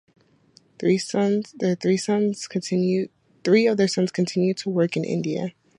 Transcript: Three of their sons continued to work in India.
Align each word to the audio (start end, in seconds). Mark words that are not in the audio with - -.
Three 0.79 0.95
of 1.13 1.53
their 1.61 1.97
sons 1.99 2.47
continued 2.47 3.07
to 3.45 4.69
work 4.73 4.97
in 4.97 5.05
India. 5.05 5.53